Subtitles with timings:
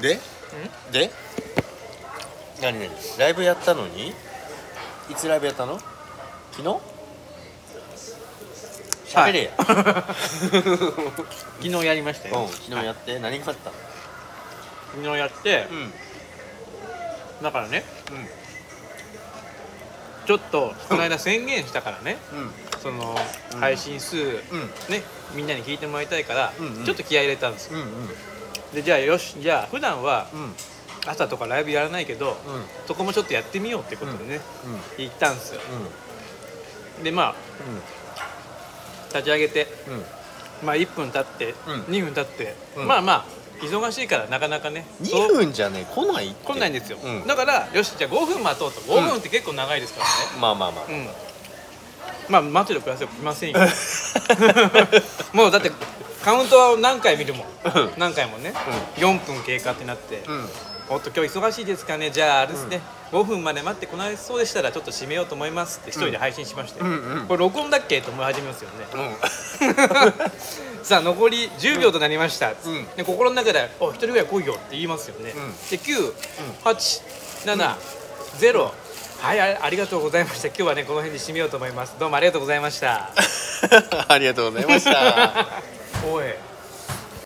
[0.00, 0.18] で？
[0.92, 1.10] で？
[2.62, 2.88] 何何？
[3.18, 4.08] ライブやったのに？
[5.10, 5.78] いつライブやったの？
[6.52, 6.68] 昨日？
[9.06, 9.72] 喋れや、昨
[11.62, 13.70] 日やりましたよ、うん昨日やって、何があった？
[13.70, 13.76] の
[14.96, 15.92] 昨日やってうん。
[17.42, 18.26] だからねうん。
[20.26, 22.36] ちょっとこの間宣言したからねう
[22.78, 22.80] ん。
[22.80, 23.14] その
[23.54, 23.60] うん。
[23.60, 24.24] 配信数うん。
[24.32, 24.40] ね
[25.34, 26.84] みんなに聞いてもらいたいからうんうん。
[26.84, 27.78] ちょっと気合い入れたんですよ。
[27.78, 27.90] うんうん
[28.74, 30.54] でじゃあよしじゃあ普段はうん。
[31.08, 32.36] 朝とかライブやらないけどうん。
[32.86, 34.96] そこもちょっとやってみようってことでねうん。
[34.98, 35.60] 言ったんですよ。
[36.98, 37.04] うん。
[37.04, 37.34] でまあ
[39.08, 39.66] 立ち上げて
[40.62, 40.66] うん。
[40.66, 41.80] まあ1分経ってうん。
[41.82, 42.88] 2分経ってうん。
[42.88, 43.24] まあまあ
[43.64, 46.52] 忙しいからなかなかね2分じゃね来ないって。
[46.52, 47.26] 来ないんですよ、うん。
[47.26, 48.80] だからよしじゃあ5分待とうと。
[48.80, 50.40] 5分って結構長いですからね。
[50.40, 50.84] まあまあまあ。
[50.86, 51.08] うん、
[52.28, 53.58] まあ待てるください来ませんよ。
[55.32, 55.70] もうだって
[56.24, 57.92] カウントは何回見るもんうん。
[57.96, 58.52] 何回もね、
[58.96, 60.48] 4分経過ってなって、うん。
[60.88, 62.10] おっと今日忙しいですかね。
[62.10, 62.80] じゃああれですね、
[63.12, 67.26] 5分まで待ってこないそうでしたらちょっと締めようと思いますって一人で配信しまして、うんうん。
[67.26, 68.98] これ録音だっけと思い始めますよね、う
[70.80, 70.82] ん。
[70.84, 72.86] さあ残り10秒となりました、うん。
[72.96, 75.52] で心の中で「お一人ぐらい来いよ」って言いますよね、うん。
[75.70, 77.76] で987、
[79.26, 80.46] はいあありがとうございました。
[80.46, 81.98] 今日はねこの辺で締めようと思います。
[81.98, 83.10] どうもありがとうございました。
[84.06, 85.48] ありがとうございました。
[86.06, 86.26] おい